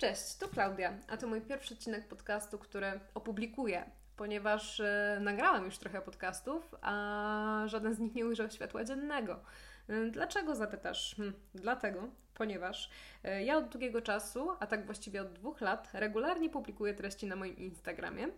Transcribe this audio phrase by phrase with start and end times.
[0.00, 5.78] Cześć, to Klaudia, a to mój pierwszy odcinek podcastu, który opublikuję, ponieważ e, nagrałam już
[5.78, 9.40] trochę podcastów, a żaden z nich nie ujrzał światła dziennego.
[9.88, 11.14] E, dlaczego zapytasz?
[11.16, 12.90] Hm, dlatego, ponieważ
[13.24, 17.36] e, ja od długiego czasu, a tak właściwie od dwóch lat, regularnie publikuję treści na
[17.36, 18.28] moim Instagramie.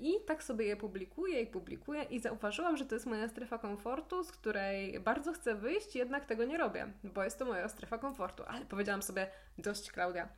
[0.00, 4.24] I tak sobie je publikuję i publikuję i zauważyłam, że to jest moja strefa komfortu,
[4.24, 8.42] z której bardzo chcę wyjść, jednak tego nie robię, bo jest to moja strefa komfortu.
[8.46, 9.26] Ale powiedziałam sobie,
[9.58, 10.28] dość Klaudia,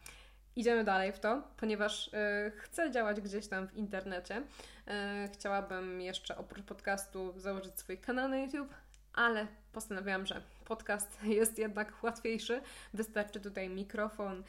[0.56, 2.12] idziemy dalej w to, ponieważ y,
[2.56, 4.37] chcę działać gdzieś tam w internecie.
[4.37, 4.42] Y,
[5.33, 8.75] chciałabym jeszcze oprócz podcastu założyć swój kanał na YouTube,
[9.16, 12.61] ale postanowiłam, że podcast jest jednak łatwiejszy.
[12.95, 14.42] Wystarczy tutaj mikrofon,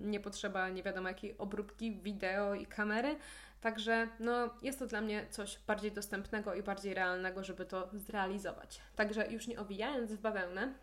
[0.00, 3.16] nie potrzeba nie wiadomo jakiej obróbki wideo i kamery.
[3.60, 8.80] Także no, jest to dla mnie coś bardziej dostępnego i bardziej realnego, żeby to zrealizować.
[8.96, 10.74] Także już nie owijając w bawełnę,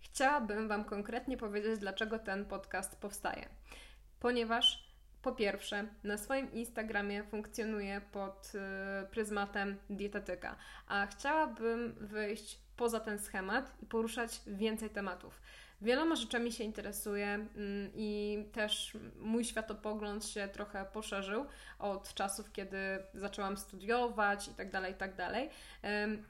[0.00, 3.48] chciałabym Wam konkretnie powiedzieć, dlaczego ten podcast powstaje.
[4.20, 4.91] Ponieważ
[5.22, 10.56] po pierwsze, na swoim Instagramie funkcjonuję pod y, pryzmatem dietetyka,
[10.88, 15.40] a chciałabym wyjść poza ten schemat i poruszać więcej tematów.
[15.82, 21.46] Wieloma rzeczami się interesuję mm, i też mój światopogląd się trochę poszerzył
[21.78, 22.76] od czasów, kiedy
[23.14, 25.50] zaczęłam studiować i tak dalej, i tak dalej.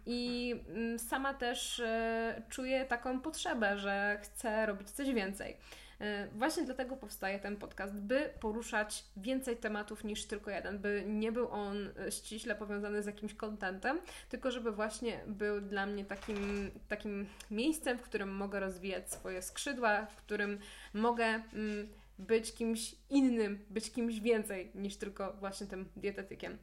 [0.07, 5.57] I mm, sama też e, czuję taką potrzebę, że chcę robić coś więcej.
[6.03, 11.33] E, właśnie dlatego powstaje ten podcast, by poruszać więcej tematów niż tylko jeden, by nie
[11.33, 16.71] był on e, ściśle powiązany z jakimś kontentem, tylko żeby właśnie był dla mnie takim,
[16.89, 20.59] takim miejscem, w którym mogę rozwijać swoje skrzydła, w którym
[20.95, 26.59] mogę mm, być kimś innym, być kimś więcej niż tylko właśnie tym dietetykiem.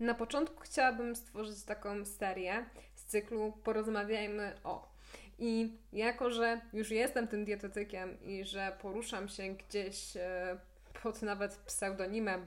[0.00, 4.95] Na początku chciałabym stworzyć taką serię z cyklu Porozmawiajmy o.
[5.38, 10.58] I jako, że już jestem tym dietetykiem i że poruszam się gdzieś e,
[11.02, 12.46] pod nawet pseudonimem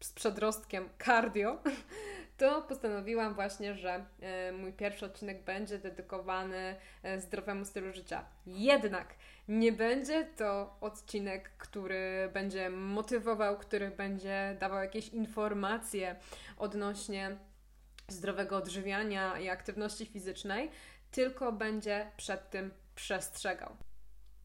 [0.00, 1.62] z przedrostkiem cardio,
[2.38, 8.24] to postanowiłam właśnie, że e, mój pierwszy odcinek będzie dedykowany e, zdrowemu stylu życia.
[8.46, 9.14] Jednak
[9.48, 16.16] nie będzie to odcinek, który będzie motywował, który będzie dawał jakieś informacje
[16.56, 17.36] odnośnie
[18.08, 20.70] zdrowego odżywiania i aktywności fizycznej,
[21.10, 23.76] tylko będzie przed tym przestrzegał.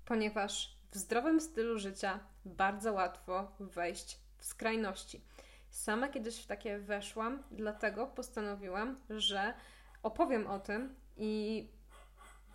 [0.06, 5.22] Ponieważ w zdrowym stylu życia bardzo łatwo wejść w skrajności.
[5.70, 9.54] Sama kiedyś w takie weszłam, dlatego postanowiłam, że
[10.04, 11.68] opowiem o tym i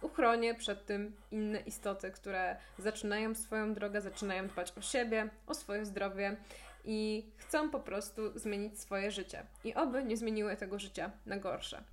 [0.01, 5.87] uchronię przed tym inne istoty, które zaczynają swoją drogę, zaczynają dbać o siebie, o swoje
[5.87, 6.37] zdrowie
[6.85, 9.47] i chcą po prostu zmienić swoje życie.
[9.65, 11.85] I oby nie zmieniły tego życia na gorsze.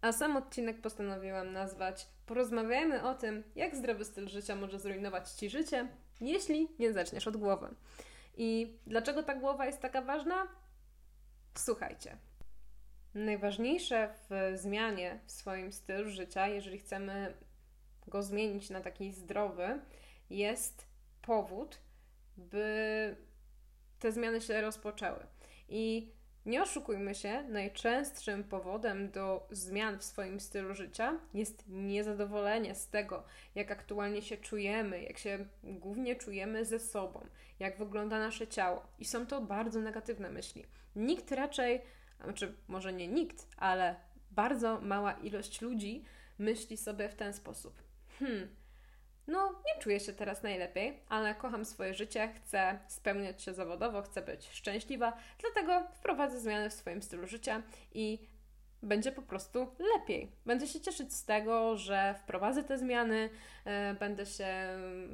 [0.00, 5.50] A sam odcinek postanowiłam nazwać Porozmawiajmy o tym, jak zdrowy styl życia może zrujnować Ci
[5.50, 5.88] życie,
[6.20, 7.68] jeśli nie zaczniesz od głowy.
[8.36, 10.48] I dlaczego ta głowa jest taka ważna?
[11.58, 12.16] Słuchajcie.
[13.14, 17.34] Najważniejsze w zmianie w swoim stylu życia, jeżeli chcemy
[18.06, 19.80] go zmienić na taki zdrowy,
[20.30, 20.86] jest
[21.22, 21.78] powód,
[22.36, 23.16] by
[23.98, 25.26] te zmiany się rozpoczęły.
[25.68, 26.12] I
[26.48, 33.24] nie oszukujmy się, najczęstszym powodem do zmian w swoim stylu życia jest niezadowolenie z tego,
[33.54, 37.26] jak aktualnie się czujemy, jak się głównie czujemy ze sobą,
[37.58, 38.86] jak wygląda nasze ciało.
[38.98, 40.64] I są to bardzo negatywne myśli.
[40.96, 41.80] Nikt raczej,
[42.24, 43.96] znaczy może nie nikt, ale
[44.30, 46.04] bardzo mała ilość ludzi
[46.38, 47.82] myśli sobie w ten sposób.
[48.18, 48.48] Hmm,
[49.28, 54.22] no, nie czuję się teraz najlepiej, ale kocham swoje życie, chcę spełniać się zawodowo, chcę
[54.22, 57.62] być szczęśliwa, dlatego wprowadzę zmiany w swoim stylu życia
[57.94, 58.28] i
[58.82, 60.32] będzie po prostu lepiej.
[60.46, 63.30] Będę się cieszyć z tego, że wprowadzę te zmiany,
[63.64, 64.48] yy, będę się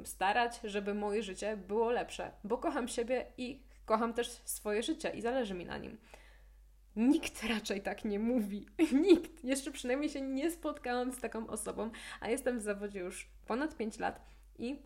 [0.03, 5.21] starać, żeby moje życie było lepsze, bo kocham siebie i kocham też swoje życie i
[5.21, 5.97] zależy mi na nim.
[6.95, 8.65] Nikt raczej tak nie mówi.
[9.07, 9.43] Nikt.
[9.43, 11.89] Jeszcze przynajmniej się nie spotkałam z taką osobą,
[12.19, 14.21] a jestem w zawodzie już ponad 5 lat
[14.59, 14.81] i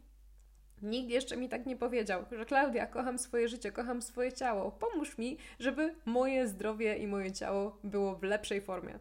[0.81, 4.71] nikt jeszcze mi tak nie powiedział, że Klaudia, kocham swoje życie, kocham swoje ciało.
[4.71, 8.99] Pomóż mi, żeby moje zdrowie i moje ciało było w lepszej formie.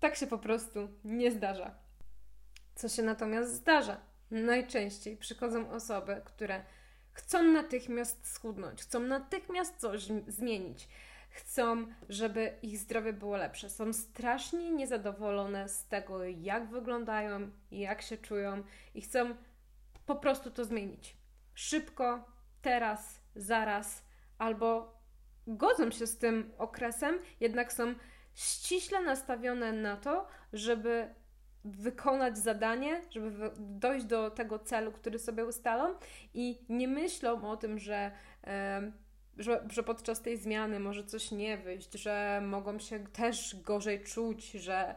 [0.00, 1.74] Tak się po prostu nie zdarza.
[2.74, 4.00] Co się natomiast zdarza?
[4.30, 6.64] Najczęściej przychodzą osoby, które
[7.12, 10.88] chcą natychmiast schudnąć, chcą natychmiast coś zmienić
[11.36, 13.70] chcą, żeby ich zdrowie było lepsze.
[13.70, 18.62] Są strasznie niezadowolone z tego, jak wyglądają, jak się czują
[18.94, 19.34] i chcą
[20.06, 21.16] po prostu to zmienić.
[21.54, 22.24] Szybko,
[22.62, 24.04] teraz, zaraz,
[24.38, 24.96] albo
[25.46, 27.94] godzą się z tym okresem, jednak są
[28.34, 31.14] ściśle nastawione na to, żeby
[31.64, 35.94] wykonać zadanie, żeby dojść do tego celu, który sobie ustalą
[36.34, 38.10] i nie myślą o tym, że,
[39.36, 44.50] że, że podczas tej zmiany może coś nie wyjść, że mogą się też gorzej czuć,
[44.50, 44.94] że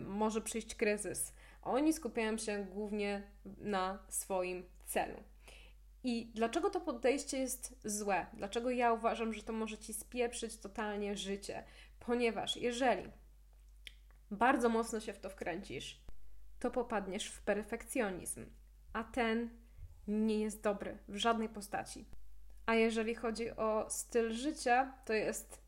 [0.00, 1.34] może przyjść kryzys.
[1.62, 3.22] Oni skupiają się głównie
[3.58, 5.22] na swoim celu.
[6.04, 8.26] I dlaczego to podejście jest złe?
[8.32, 11.64] Dlaczego ja uważam, że to może ci spieprzyć totalnie życie?
[12.00, 13.10] Ponieważ jeżeli
[14.30, 16.02] bardzo mocno się w to wkręcisz,
[16.60, 18.46] to popadniesz w perfekcjonizm,
[18.92, 19.50] a ten
[20.08, 22.04] nie jest dobry w żadnej postaci.
[22.66, 25.62] A jeżeli chodzi o styl życia, to jest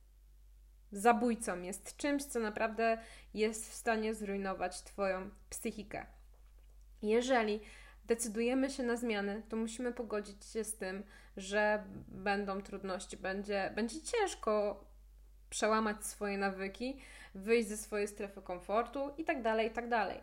[0.92, 2.98] zabójcą, jest czymś, co naprawdę
[3.34, 6.06] jest w stanie zrujnować Twoją psychikę.
[7.02, 7.60] Jeżeli
[8.06, 11.02] decydujemy się na zmiany, to musimy pogodzić się z tym,
[11.36, 14.84] że będą trudności, będzie, będzie ciężko
[15.50, 17.00] przełamać swoje nawyki,
[17.34, 20.22] wyjść ze swojej strefy komfortu i tak dalej, i tak.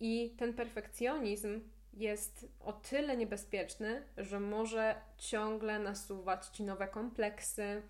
[0.00, 1.60] I ten perfekcjonizm
[1.92, 7.82] jest o tyle niebezpieczny, że może ciągle nasuwać ci nowe kompleksy,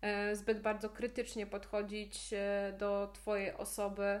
[0.00, 4.20] e, zbyt bardzo krytycznie podchodzić e, do Twojej osoby,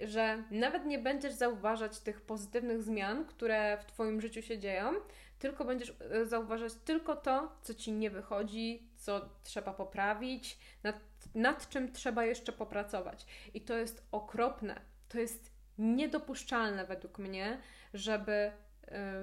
[0.00, 4.92] że nawet nie będziesz zauważać tych pozytywnych zmian, które w Twoim życiu się dzieją,
[5.38, 11.00] tylko będziesz e, zauważać tylko to, co Ci nie wychodzi, co trzeba poprawić, nad,
[11.34, 13.26] nad czym trzeba jeszcze popracować.
[13.54, 14.80] I to jest okropne.
[15.08, 17.58] To jest niedopuszczalne według mnie,
[17.94, 18.52] żeby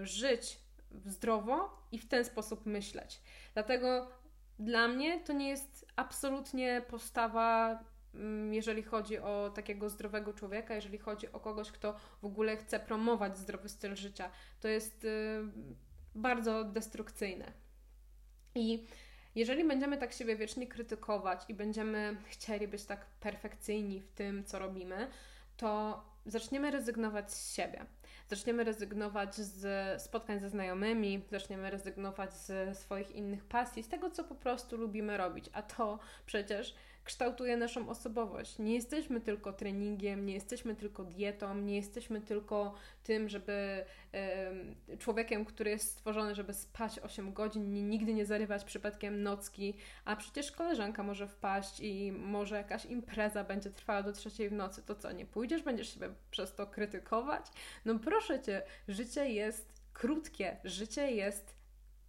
[0.04, 0.60] żyć
[1.06, 3.22] zdrowo i w ten sposób myśleć.
[3.54, 4.12] Dlatego
[4.60, 7.80] dla mnie to nie jest absolutnie postawa
[8.16, 12.80] Mm, jeżeli chodzi o takiego zdrowego człowieka, jeżeli chodzi o kogoś, kto w ogóle chce
[12.80, 14.32] promować zdrowy styl życia.
[14.60, 15.42] To jest y,
[16.16, 17.52] bardzo destrukcyjne.
[18.56, 18.88] I
[19.36, 24.60] jeżeli będziemy tak siebie wiecznie krytykować i będziemy chcieli być tak perfekcyjni w tym, co
[24.60, 25.08] robimy,
[25.58, 27.86] to zaczniemy rezygnować z siebie.
[28.28, 34.24] Zaczniemy rezygnować z spotkań ze znajomymi, zaczniemy rezygnować z swoich innych pasji, z tego, co
[34.24, 35.50] po prostu lubimy robić.
[35.54, 38.60] A to przecież kształtuje naszą osobowość.
[38.60, 42.74] Nie jesteśmy tylko treningiem, nie jesteśmy tylko dietą, nie jesteśmy tylko
[43.04, 43.86] tym, żeby
[45.00, 49.74] człowiekiem, który jest stworzony, żeby spać 8 godzin, nigdy nie zarywać przypadkiem nocki,
[50.06, 54.82] a przecież koleżanka może wpaść i może jakaś impreza będzie trwała do trzeciej w nocy.
[54.82, 57.46] To co, nie pójdziesz, będziesz siebie przez to krytykować?
[57.86, 61.62] No proszę cię, życie jest krótkie, życie jest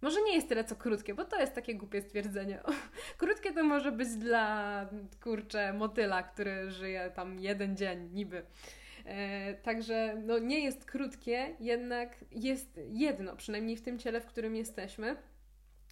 [0.03, 2.59] może nie jest tyle co krótkie, bo to jest takie głupie stwierdzenie.
[3.17, 4.89] krótkie to może być dla
[5.21, 8.45] kurczę motyla, który żyje tam jeden dzień niby.
[9.05, 14.55] E, także no, nie jest krótkie, jednak jest jedno, przynajmniej w tym ciele, w którym
[14.55, 15.15] jesteśmy.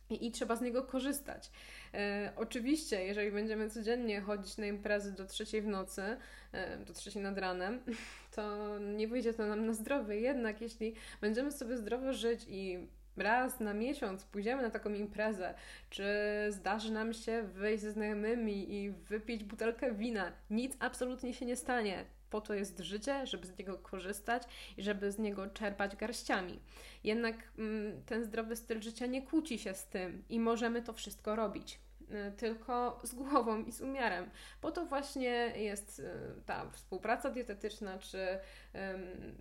[0.09, 1.51] I, trzeba z niego korzystać.
[1.93, 6.17] E, oczywiście, jeżeli będziemy codziennie chodzić na imprezy do trzeciej w nocy,
[6.51, 7.79] e, do trzeciej nad ranem,
[8.35, 10.19] to nie wyjdzie to nam na zdrowie.
[10.19, 12.87] Jednak jeśli będziemy sobie zdrowo żyć i
[13.17, 15.53] raz na miesiąc pójdziemy na taką imprezę,
[15.89, 16.05] czy
[16.49, 22.05] zdarzy nam się wyjść ze znajomymi i wypić butelkę wina, nic absolutnie się nie stanie.
[22.29, 24.43] Po to jest życie, żeby z niego korzystać
[24.77, 26.59] i żeby z niego czerpać garściami.
[27.03, 31.35] Jednak mm, ten zdrowy styl życia nie kłóci się z tym i możemy to wszystko
[31.35, 31.79] robić.
[32.11, 34.29] Y, tylko z głową i z umiarem.
[34.61, 36.03] Po to właśnie jest y,
[36.45, 38.39] ta współpraca dietetyczna, czy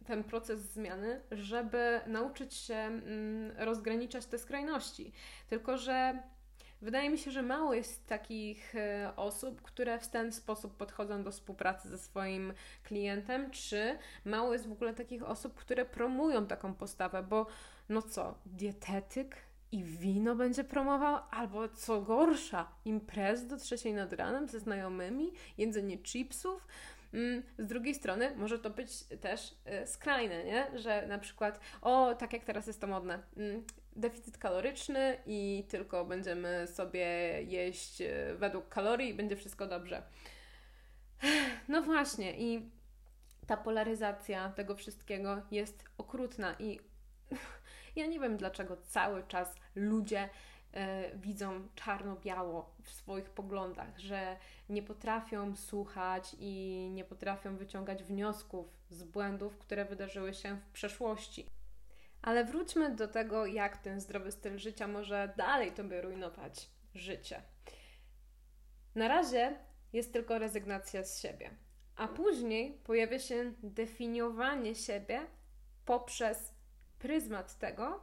[0.07, 3.01] ten proces zmiany, żeby nauczyć się
[3.57, 5.13] rozgraniczać te skrajności.
[5.49, 6.23] Tylko, że
[6.83, 8.79] Wydaje mi się, że mało jest takich y,
[9.17, 12.53] osób, które w ten sposób podchodzą do współpracy ze swoim
[12.83, 17.47] klientem, czy mało jest w ogóle takich osób, które promują taką postawę, bo
[17.89, 19.37] no co, dietetyk
[19.73, 25.99] i wino będzie promował, albo co gorsza, imprez do trzeciej nad ranem ze znajomymi, jedzenie
[25.99, 26.67] chipsów.
[27.15, 30.79] Mm, z drugiej strony może to być też y, skrajne, nie?
[30.79, 33.65] że na przykład, o, tak jak teraz jest to modne, mm,
[33.97, 37.07] deficyt kaloryczny i tylko będziemy sobie
[37.43, 40.03] jeść y, według kalorii i będzie wszystko dobrze.
[41.69, 42.71] No właśnie, i
[43.47, 46.81] ta polaryzacja tego wszystkiego jest okrutna i
[47.97, 50.29] ja nie wiem, dlaczego cały czas ludzie
[50.73, 54.37] e, widzą czarno-biało w swoich poglądach, że
[54.69, 61.47] nie potrafią słuchać i nie potrafią wyciągać wniosków z błędów, które wydarzyły się w przeszłości.
[62.23, 67.43] Ale wróćmy do tego, jak ten zdrowy styl życia może dalej tobie rujnować życie.
[68.95, 69.57] Na razie
[69.93, 71.51] jest tylko rezygnacja z siebie,
[71.97, 75.21] a później pojawia się definiowanie siebie
[75.85, 76.55] poprzez
[77.01, 78.01] pryzmat tego,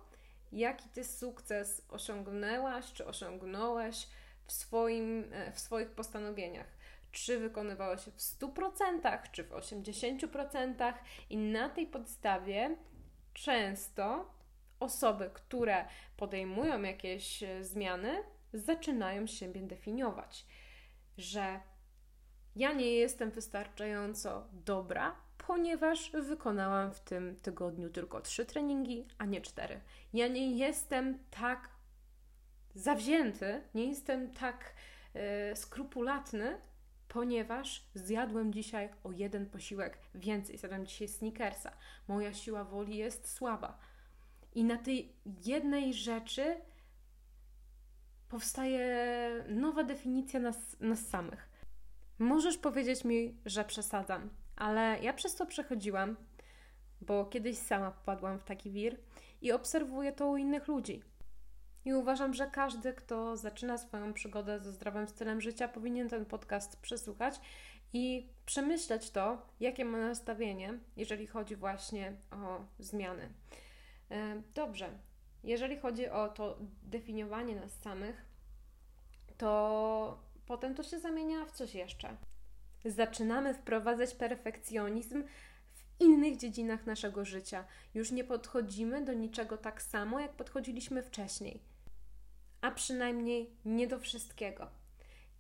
[0.52, 4.08] jaki ty sukces osiągnęłaś czy osiągnąłeś
[4.46, 6.78] w, swoim, e, w swoich postanowieniach.
[7.12, 10.94] czy wykonywało się w 100%, czy w 80%,
[11.30, 12.78] i na tej podstawie
[13.34, 14.34] często
[14.80, 15.86] osoby, które
[16.18, 18.24] podejmują jakieś e, zmiany,
[18.54, 20.46] zaczynają siebie definiować,
[21.18, 21.60] że
[22.56, 25.16] ja nie jestem wystarczająco dobra,
[25.48, 29.82] ponieważ wykonałam w tym tygodniu tylko trzy treningi, a nie cztery.
[30.14, 31.70] Ja nie jestem tak
[32.76, 34.74] zawzięty, nie jestem tak
[35.14, 36.62] e, skrupulatny,
[37.08, 41.72] ponieważ zjadłem dzisiaj o jeden posiłek więcej, zjadłem dzisiaj sneakersa.
[42.08, 43.78] Moja siła woli jest słaba.
[44.56, 45.14] I na tej
[45.46, 46.62] jednej rzeczy
[48.30, 51.50] powstaje nowa definicja nas, nas samych.
[52.20, 56.16] Możesz powiedzieć mi, że przesadzam, ale ja przez to przechodziłam,
[57.02, 58.98] bo kiedyś sama popadłam w taki wir
[59.42, 61.04] i obserwuję to u innych ludzi.
[61.86, 66.82] I uważam, że każdy, kto zaczyna swoją przygodę ze zdrowym stylem życia, powinien ten podcast
[66.82, 67.40] przesłuchać
[67.94, 73.30] i przemyśleć to, jakie ma nastawienie, jeżeli chodzi właśnie o zmiany.
[74.12, 74.90] E, dobrze,
[75.44, 78.26] jeżeli chodzi o to definiowanie nas samych,
[79.38, 82.18] to potem to się zamienia w coś jeszcze.
[82.88, 85.24] Zaczynamy wprowadzać perfekcjonizm
[85.74, 87.66] w innych dziedzinach naszego życia.
[87.94, 91.60] Już nie podchodzimy do niczego tak samo, jak podchodziliśmy wcześniej,
[92.62, 94.68] a przynajmniej nie do wszystkiego.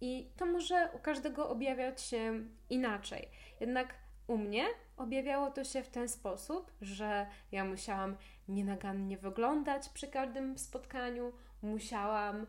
[0.01, 3.29] I to może u każdego objawiać się inaczej.
[3.59, 3.93] Jednak
[4.27, 4.65] u mnie
[4.97, 12.47] objawiało to się w ten sposób, że ja musiałam nienagannie wyglądać przy każdym spotkaniu, musiałam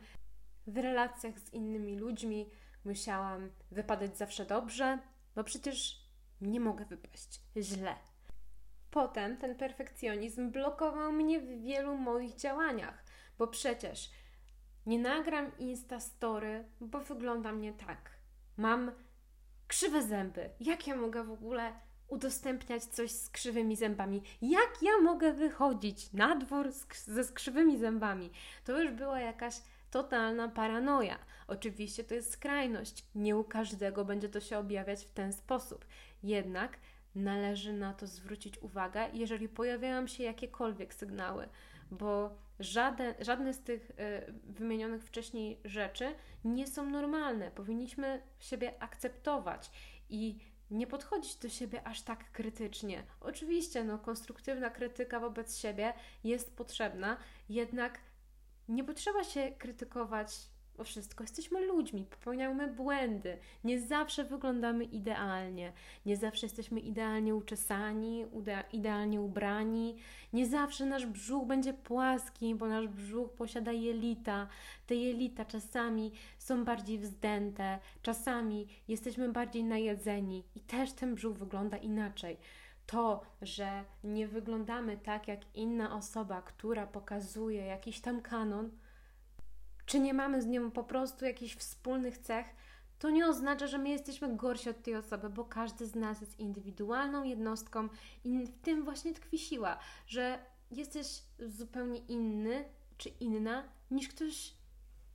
[0.67, 2.50] w relacjach z innymi ludźmi,
[2.88, 4.99] musiałam wypadać zawsze dobrze,
[5.35, 6.09] bo przecież
[6.40, 7.95] nie mogę wypaść źle.
[8.90, 13.04] Potem ten perfekcjonizm blokował mnie w wielu moich działaniach,
[13.38, 14.11] bo przecież
[14.87, 18.11] nie nagram Instastory, bo wyglądam nie tak.
[18.57, 18.92] Mam
[19.66, 20.50] krzywe zęby.
[20.61, 21.73] Jak ja mogę w ogóle
[22.09, 24.23] udostępniać coś z krzywymi zębami?
[24.42, 26.73] Jak ja mogę wychodzić na dwór
[27.04, 28.30] ze skrzywymi zębami?
[28.64, 29.54] To już była jakaś
[29.90, 31.18] totalna paranoja.
[31.49, 33.05] Oczywiście to jest skrajność.
[33.14, 35.85] Nie u każdego będzie to się objawiać w ten sposób.
[36.23, 36.78] Jednak
[37.14, 41.49] należy na to zwrócić uwagę, jeżeli pojawiają się jakiekolwiek sygnały,
[41.90, 43.95] bo żaden, żadne z tych y,
[44.45, 46.14] wymienionych wcześniej rzeczy
[46.45, 47.50] nie są normalne.
[47.50, 49.71] Powinniśmy siebie akceptować
[50.11, 50.38] i
[50.71, 53.02] nie podchodzić do siebie aż tak krytycznie.
[53.21, 55.93] Oczywiście, no, konstruktywna krytyka wobec siebie
[56.25, 57.17] jest potrzebna,
[57.49, 57.99] jednak
[58.69, 60.49] nie potrzeba się krytykować
[60.79, 61.25] o wszystko.
[61.25, 63.39] Jesteśmy ludźmi, popełniamy błędy.
[63.65, 65.73] Nie zawsze wyglądamy idealnie.
[66.07, 68.25] Nie zawsze jesteśmy idealnie uczesani,
[68.73, 69.97] idealnie ubrani.
[70.33, 74.49] Nie zawsze nasz brzuch będzie płaski, bo nasz brzuch posiada jelita.
[74.87, 81.77] Te jelita czasami są bardziej wzdęte, czasami jesteśmy bardziej najedzeni i też ten brzuch wygląda
[81.77, 82.37] inaczej
[82.89, 88.71] to, że nie wyglądamy tak jak inna osoba, która pokazuje jakiś tam kanon,
[89.88, 92.47] czy nie mamy z nią po prostu jakichś wspólnych cech,
[92.99, 96.40] to nie oznacza, że my jesteśmy gorsi od tej osoby, bo każdy z nas jest
[96.40, 97.88] indywidualną jednostką
[98.25, 100.38] i w tym właśnie tkwi siła, że
[100.71, 102.64] jesteś zupełnie inny
[102.99, 104.54] czy inna niż ktoś,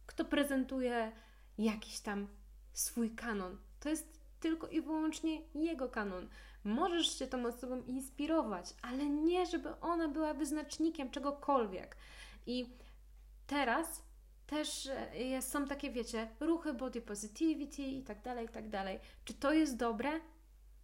[0.05, 1.11] kto prezentuje
[1.57, 2.27] jakiś tam
[2.73, 3.57] swój kanon.
[3.79, 6.29] To jest tylko i wyłącznie jego kanon.
[6.63, 11.97] Możesz się tą osobą inspirować, ale nie, żeby ona była wyznacznikiem czegokolwiek.
[12.45, 12.69] I
[13.47, 14.03] teraz
[14.53, 18.99] też e, jest, są takie, wiecie, ruchy body positivity i tak dalej, i tak dalej.
[19.25, 20.09] Czy to jest dobre?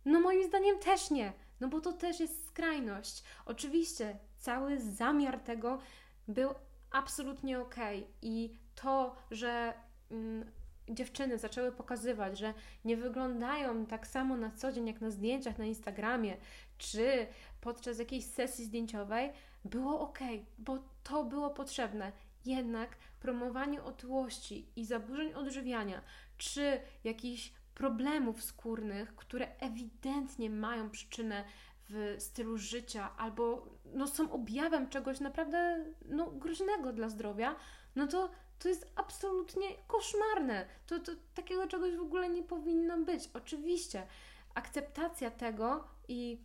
[0.05, 3.23] No moim zdaniem też nie, no bo to też jest skrajność.
[3.45, 5.79] Oczywiście cały zamiar tego
[6.27, 6.49] był
[6.91, 7.75] absolutnie ok
[8.21, 9.73] i to, że
[10.11, 10.51] mm,
[10.89, 12.53] dziewczyny zaczęły pokazywać, że
[12.85, 16.37] nie wyglądają tak samo na co dzień jak na zdjęciach na Instagramie,
[16.77, 17.27] czy
[17.61, 19.31] podczas jakiejś sesji zdjęciowej,
[19.65, 20.19] było ok,
[20.57, 22.11] bo to było potrzebne.
[22.45, 26.01] Jednak promowanie otyłości i zaburzeń odżywiania,
[26.37, 31.43] czy jakichś problemów skórnych, które ewidentnie mają przyczynę
[31.89, 37.55] w stylu życia albo no, są objawem czegoś naprawdę no, groźnego dla zdrowia,
[37.95, 40.65] no to to jest absolutnie koszmarne.
[40.87, 43.29] To, to takiego czegoś w ogóle nie powinno być.
[43.33, 44.07] Oczywiście,
[44.53, 46.41] akceptacja tego i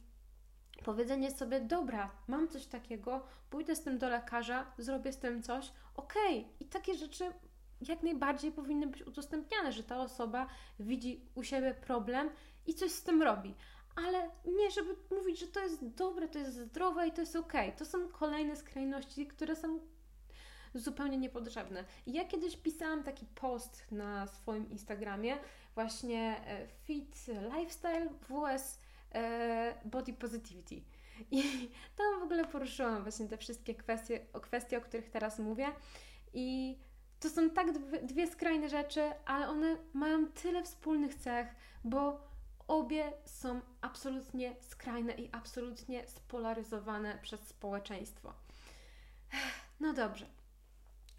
[0.85, 5.73] powiedzenie sobie, dobra, mam coś takiego, pójdę z tym do lekarza, zrobię z tym coś,
[5.97, 6.39] okej.
[6.39, 6.53] Okay.
[6.61, 7.25] I takie rzeczy
[7.89, 10.47] jak najbardziej powinny być udostępniane, że ta osoba
[10.79, 12.31] widzi u siebie problem
[12.67, 13.55] i coś z tym robi.
[14.07, 17.69] Ale nie, żeby mówić, że to jest dobre, to jest zdrowe i to jest okej.
[17.69, 17.79] Okay.
[17.79, 19.81] To są kolejne skrajności, które są
[20.75, 21.85] zupełnie niepotrzebne.
[22.07, 25.39] Ja kiedyś pisałam taki post na swoim Instagramie,
[25.75, 27.27] właśnie e, fit
[27.57, 28.09] lifestyle e,
[29.85, 30.83] body positivity.
[31.31, 31.43] I
[31.99, 35.67] tam w ogóle poruszyłam właśnie te wszystkie kwestie, o kwestie, o których teraz mówię.
[36.35, 36.79] I
[37.21, 41.49] to są tak dwie skrajne rzeczy, ale one mają tyle wspólnych cech,
[41.85, 42.29] bo
[42.69, 48.35] obie są absolutnie skrajne i absolutnie spolaryzowane przez społeczeństwo.
[49.81, 50.27] No dobrze.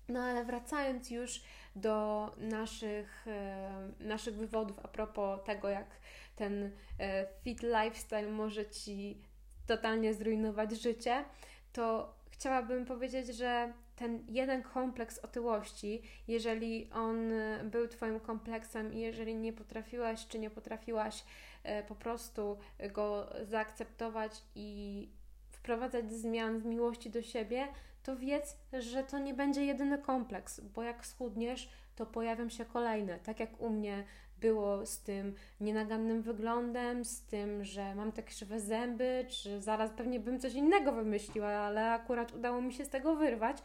[0.10, 1.42] No ale wracając już
[1.76, 5.88] do naszych, e, naszych wywodów a propos tego, jak
[6.36, 9.22] ten e, fit lifestyle może Ci
[9.68, 11.26] totalnie zrujnować życie,
[11.74, 17.32] to chciałabym powiedzieć, że ten jeden kompleks otyłości, jeżeli on
[17.64, 21.24] był Twoim kompleksem i jeżeli nie potrafiłaś czy nie potrafiłaś
[21.64, 22.58] e, po prostu
[22.94, 25.10] go zaakceptować i
[25.52, 27.68] wprowadzać zmian z miłości do siebie,
[28.06, 33.20] to wiedz, że to nie będzie jedyny kompleks, bo jak schudniesz, to pojawią się kolejne.
[33.20, 34.04] Tak jak u mnie
[34.38, 40.20] było z tym nienagannym wyglądem, z tym, że mam te krzywe zęby, czy zaraz pewnie
[40.20, 43.58] bym coś innego wymyśliła, ale akurat udało mi się z tego wyrwać,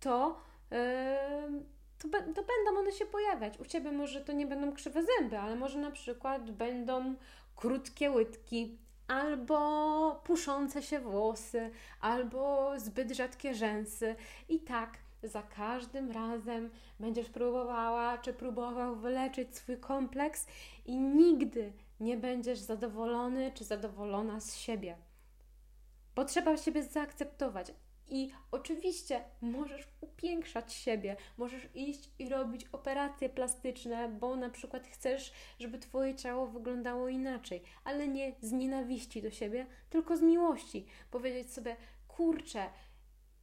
[0.00, 0.78] to, yy,
[1.98, 3.60] to, be, to będą one się pojawiać.
[3.60, 7.14] U Ciebie może to nie będą krzywe zęby, ale może na przykład będą
[7.56, 14.16] krótkie łydki, albo puszące się włosy, albo zbyt rzadkie rzęsy.
[14.48, 20.46] I tak za każdym razem będziesz próbowała czy próbował wyleczyć swój kompleks
[20.86, 24.96] i nigdy nie będziesz zadowolony czy zadowolona z siebie.
[26.14, 27.72] Bo trzeba siebie zaakceptować.
[28.10, 35.32] I oczywiście możesz upiększać siebie, możesz iść i robić operacje plastyczne, bo na przykład chcesz,
[35.60, 40.86] żeby Twoje ciało wyglądało inaczej, ale nie z nienawiści do siebie, tylko z miłości.
[41.10, 41.76] Powiedzieć sobie,
[42.08, 42.70] kurczę,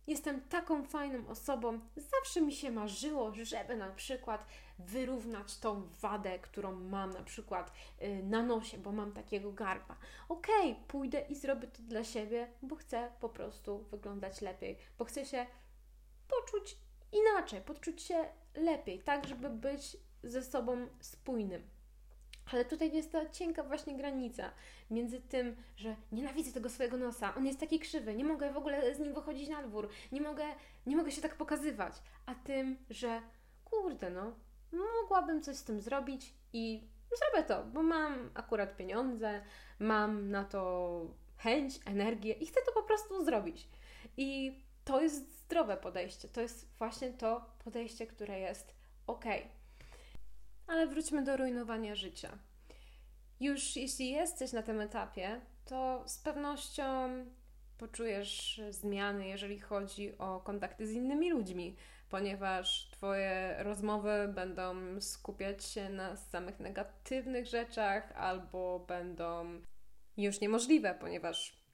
[0.07, 1.79] Jestem taką fajną osobą.
[1.95, 4.45] Zawsze mi się marzyło, żeby na przykład
[4.79, 7.71] wyrównać tą wadę, którą mam na przykład
[8.01, 9.95] yy, na nosie, bo mam takiego garba.
[10.29, 15.05] Okej, okay, pójdę i zrobię to dla siebie, bo chcę po prostu wyglądać lepiej, bo
[15.05, 15.45] chcę się
[16.27, 16.77] poczuć
[17.11, 21.74] inaczej, poczuć się lepiej, tak, żeby być ze sobą spójnym.
[22.53, 24.51] Ale tutaj jest ta cienka właśnie granica
[24.91, 28.95] między tym, że nienawidzę tego swojego nosa, on jest taki krzywy, nie mogę w ogóle
[28.95, 30.45] z nim wychodzić na dwór, nie mogę,
[30.85, 31.93] nie mogę się tak pokazywać,
[32.25, 33.21] a tym, że
[33.65, 34.35] kurde no,
[35.01, 39.41] mogłabym coś z tym zrobić i zrobię to, bo mam akurat pieniądze,
[39.79, 41.01] mam na to
[41.37, 43.67] chęć, energię i chcę to po prostu zrobić.
[44.17, 48.73] I to jest zdrowe podejście, to jest właśnie to podejście, które jest
[49.07, 49.25] ok.
[50.67, 52.37] Ale wróćmy do rujnowania życia.
[53.39, 57.09] Już jeśli jesteś na tym etapie, to z pewnością
[57.77, 61.75] poczujesz zmiany, jeżeli chodzi o kontakty z innymi ludźmi,
[62.09, 69.61] ponieważ Twoje rozmowy będą skupiać się na samych negatywnych rzeczach albo będą
[70.17, 71.65] już niemożliwe, ponieważ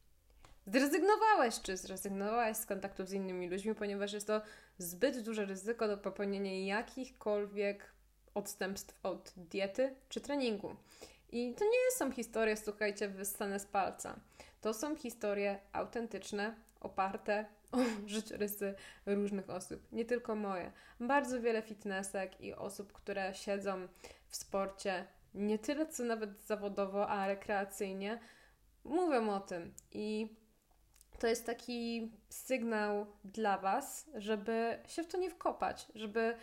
[0.68, 4.42] zrezygnowałeś czy zrezygnowałaś z kontaktów z innymi ludźmi, ponieważ jest to
[4.78, 7.91] zbyt duże ryzyko do popełnienia jakichkolwiek
[8.34, 10.76] odstępstw od diety czy treningu.
[11.32, 14.20] I to nie są historie, słuchajcie, wyssane z palca.
[14.62, 20.72] To są historie autentyczne, oparte o życiorysy różnych osób, nie tylko moje.
[21.00, 23.88] Bardzo wiele fitnessek i osób, które siedzą
[24.28, 28.20] w sporcie, nie tyle co nawet zawodowo, a rekreacyjnie,
[28.84, 29.74] mówią o tym.
[29.92, 30.36] I
[31.20, 36.36] to jest taki sygnał dla Was, żeby się w to nie wkopać, żeby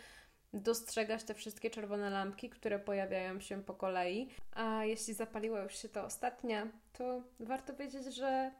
[0.53, 4.29] dostrzegać te wszystkie czerwone lampki, które pojawiają się po kolei.
[4.51, 8.51] A jeśli zapaliła już się ta ostatnia, to warto wiedzieć, że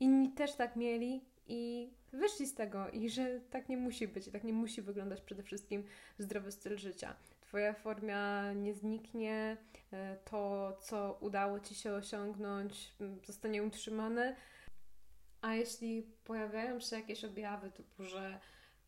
[0.00, 4.32] inni też tak mieli i wyszli z tego i że tak nie musi być i
[4.32, 5.84] tak nie musi wyglądać przede wszystkim
[6.18, 7.16] zdrowy styl życia.
[7.40, 9.56] Twoja forma nie zniknie,
[9.92, 12.92] e, to co udało Ci się osiągnąć
[13.24, 14.36] zostanie utrzymane,
[15.40, 18.40] a jeśli pojawiają się jakieś objawy typu, że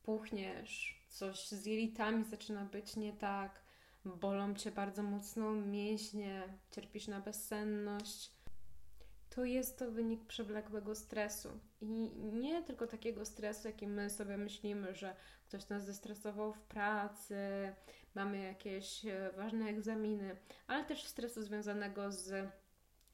[0.03, 3.63] puchniesz, coś z jelitami zaczyna być nie tak,
[4.05, 8.39] bolą cię bardzo mocno mięśnie, cierpisz na bezsenność,
[9.31, 11.49] to jest to wynik przewlekłego stresu.
[11.81, 15.17] I nie tylko takiego stresu, jaki my sobie myślimy, że
[15.49, 17.37] ktoś nas zestresował w pracy,
[18.15, 22.49] mamy jakieś e, ważne egzaminy, ale też stresu związanego z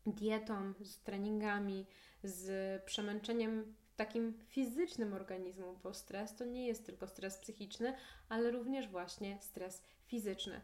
[0.07, 1.87] dietą, z treningami,
[2.23, 7.95] z przemęczeniem takim fizycznym organizmu, bo stres to nie jest tylko stres psychiczny,
[8.29, 10.61] ale również właśnie stres fizyczny.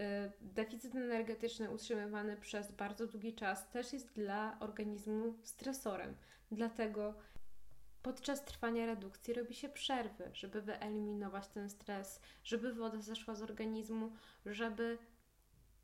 [0.00, 6.16] Y, deficyt energetyczny utrzymywany przez bardzo długi czas też jest dla organizmu stresorem.
[6.50, 7.14] Dlatego
[8.02, 14.12] Podczas trwania redukcji robi się przerwy, żeby wyeliminować ten stres, żeby woda zeszła z organizmu,
[14.46, 14.98] żeby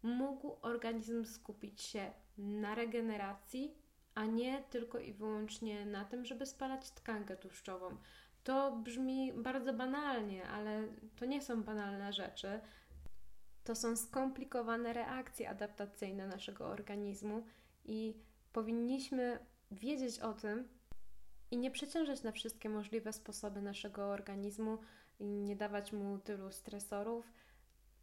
[0.03, 3.75] mógł organizm skupić się na regeneracji,
[4.18, 7.96] a nie tylko i wyłącznie na tym, żeby spalać tkankę tłuszczową.
[8.44, 12.61] To brzmi bardzo banalnie, ale to nie są banalne rzeczy.
[13.64, 17.44] To są skomplikowane reakcje adaptacyjne naszego organizmu
[17.85, 18.14] i
[18.52, 19.38] powinniśmy
[19.70, 20.68] wiedzieć o tym
[21.50, 24.78] i nie przeciążać na wszystkie możliwe sposoby naszego organizmu
[25.18, 27.33] i nie dawać mu tylu stresorów,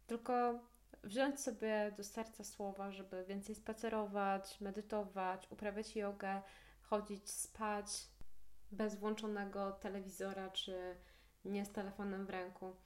[0.06, 0.60] tylko
[1.06, 6.42] wziąć sobie do serca słowa, żeby więcej spacerować, medytować, uprawiać jogę,
[6.82, 7.86] chodzić spać
[8.72, 10.96] bez włączonego telewizora czy
[11.44, 12.76] nie z telefonem w ręku.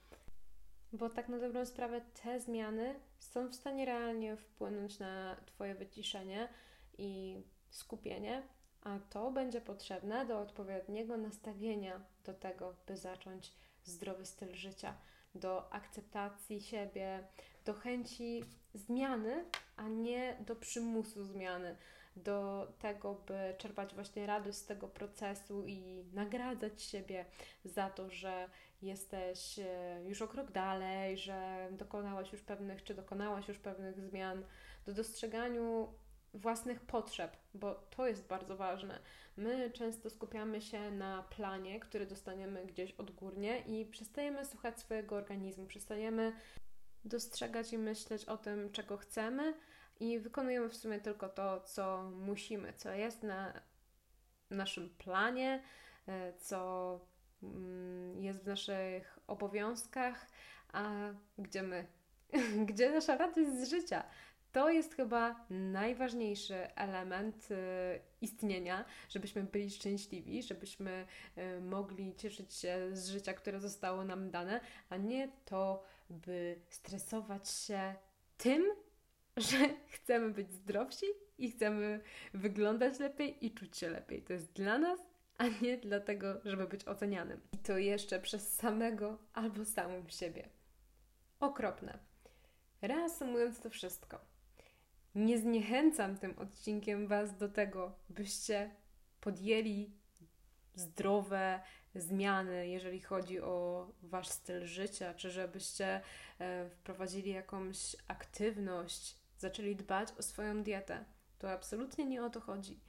[0.93, 6.49] Bo tak na dobrą sprawę te zmiany są w stanie realnie wpłynąć na Twoje wyciszenie
[6.97, 8.43] i skupienie,
[8.81, 13.53] a to będzie potrzebne do odpowiedniego nastawienia do tego, by zacząć
[13.83, 14.93] zdrowy styl życia,
[15.35, 17.27] do akceptacji siebie,
[17.65, 18.43] do chęci
[18.73, 19.45] zmiany,
[19.75, 21.75] a nie do przymusu zmiany,
[22.15, 27.25] do tego, by czerpać właśnie radość z tego procesu i nagradzać siebie
[27.65, 28.49] za to, że
[28.81, 34.43] jesteś e, już o krok dalej, że dokonałaś już pewnych, czy dokonałaś już pewnych zmian,
[34.85, 35.93] do dostrzeganiu
[36.33, 38.99] własnych potrzeb, bo to jest bardzo ważne.
[39.37, 45.65] My często skupiamy się na planie, który dostaniemy gdzieś odgórnie i przestajemy słuchać swojego organizmu,
[45.65, 46.33] przestajemy
[47.05, 49.53] dostrzegać i myśleć o tym, czego chcemy
[49.99, 53.61] i wykonujemy w sumie tylko to, co musimy, co jest na
[54.49, 55.63] naszym planie,
[56.07, 56.99] e, co
[57.43, 60.27] mm, jest w naszych obowiązkach,
[60.73, 60.91] a
[61.37, 61.87] gdzie my,
[62.69, 64.03] gdzie nasza radość z życia.
[64.51, 67.55] To jest chyba najważniejszy element y,
[68.21, 71.05] istnienia, żebyśmy byli szczęśliwi, żebyśmy
[71.37, 77.49] y, mogli cieszyć się z życia, które zostało nam dane, a nie to, by stresować
[77.49, 77.95] się
[78.37, 78.65] tym,
[79.37, 81.05] że chcemy być zdrowsi
[81.37, 82.01] i chcemy
[82.33, 84.21] wyglądać lepiej i czuć się lepiej.
[84.21, 84.99] To jest dla nas,
[85.37, 87.41] a nie dlatego, żeby być ocenianym.
[87.51, 90.49] I to jeszcze przez samego albo samą siebie.
[91.39, 91.99] Okropne.
[92.81, 94.19] Reasumując to wszystko,
[95.15, 98.71] nie zniechęcam tym odcinkiem Was do tego, byście
[99.21, 99.91] podjęli
[100.75, 101.61] zdrowe
[101.95, 106.01] zmiany, jeżeli chodzi o Wasz styl życia, czy żebyście
[106.39, 111.05] e, wprowadzili jakąś aktywność, zaczęli dbać o swoją dietę.
[111.37, 112.79] To absolutnie nie o to chodzi.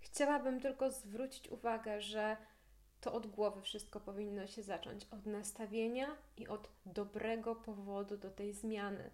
[0.00, 2.36] Chciałabym tylko zwrócić uwagę, że
[3.00, 8.52] to od głowy wszystko powinno się zacząć, od nastawienia i od dobrego powodu do tej
[8.52, 9.10] zmiany.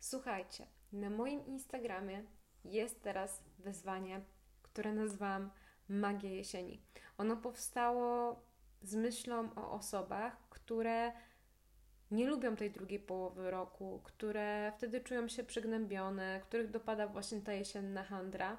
[0.00, 2.24] Słuchajcie, na moim Instagramie
[2.64, 4.20] jest teraz wyzwanie,
[4.62, 5.50] które nazwałam
[5.88, 6.82] Magia Jesieni.
[7.18, 8.40] Ono powstało
[8.88, 11.12] z myślą o osobach, które
[12.10, 17.52] nie lubią tej drugiej połowy roku, które wtedy czują się przygnębione, których dopada właśnie ta
[17.52, 18.56] jesienna handra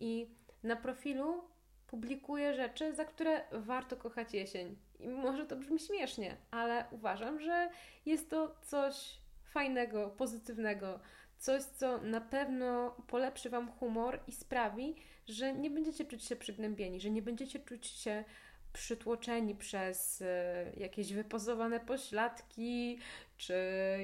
[0.00, 0.30] i
[0.62, 1.44] na profilu
[1.86, 4.76] publikuję rzeczy, za które warto kochać jesień.
[5.00, 7.70] I może to brzmi śmiesznie, ale uważam, że
[8.06, 11.00] jest to coś fajnego, pozytywnego,
[11.38, 17.00] coś, co na pewno polepszy Wam humor i sprawi, że nie będziecie czuć się przygnębieni,
[17.00, 18.24] że nie będziecie czuć się
[18.72, 22.98] przytłoczeni przez e, jakieś wypozowane pośladki,
[23.36, 23.54] czy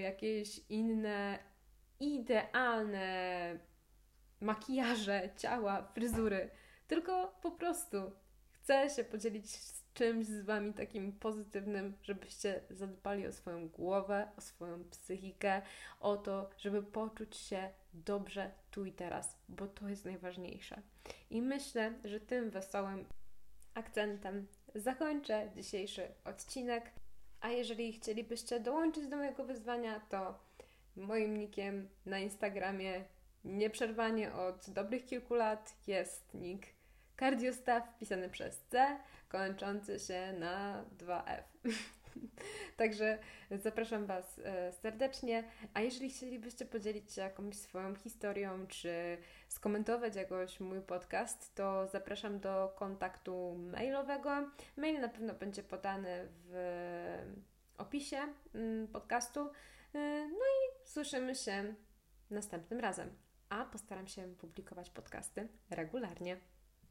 [0.03, 1.38] jakieś inne
[2.00, 3.59] idealne
[4.40, 6.50] makijaże ciała, fryzury,
[6.87, 8.12] tylko po prostu
[8.50, 14.40] chcę się podzielić z czymś z Wami takim pozytywnym, żebyście zadbali o swoją głowę, o
[14.40, 15.62] swoją psychikę,
[16.00, 20.83] o to, żeby poczuć się dobrze tu i teraz, bo to jest najważniejsze.
[21.31, 23.05] I myślę, że tym wesołym
[23.75, 26.91] akcentem zakończę dzisiejszy odcinek.
[27.41, 30.39] A jeżeli chcielibyście dołączyć do mojego wyzwania, to
[30.97, 33.05] moim nikiem na Instagramie
[33.45, 36.67] nieprzerwanie od dobrych kilku lat jest nick
[37.21, 41.43] Cardiostaw pisany przez C, kończący się na 2F.
[42.77, 43.18] Także
[43.50, 45.44] zapraszam Was e, serdecznie.
[45.74, 52.40] A jeżeli chcielibyście podzielić się jakąś swoją historią, czy skomentować jakoś mój podcast, to zapraszam
[52.40, 54.31] do kontaktu mailowego.
[54.77, 56.55] Mail na pewno będzie podany w
[57.79, 58.18] opisie
[58.55, 59.40] mm, podcastu.
[59.94, 61.74] E, no i słyszymy się
[62.31, 63.11] następnym razem.
[63.48, 66.54] A postaram się publikować podcasty regularnie.